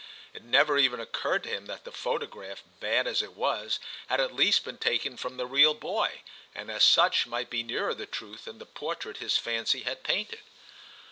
[0.33, 4.33] It never even occurred to him that the photograph, bad as it was, had at
[4.33, 6.21] least been taken from the real boy,
[6.55, 10.39] and as such might be nearer the truth than the portrait his fancy had painted.